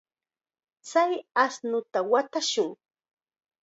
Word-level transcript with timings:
Chay 0.89 1.13
ashnuta 1.43 1.99
watashun. 2.11 2.69